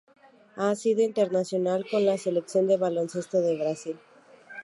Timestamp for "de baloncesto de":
2.65-3.55